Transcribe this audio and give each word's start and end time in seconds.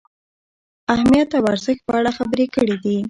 اهمیت 0.93 1.29
او 1.37 1.43
ارزښت 1.51 1.81
په 1.87 1.93
اړه 1.99 2.11
خبرې 2.17 2.45
کړې 2.55 2.75
دي. 2.83 2.97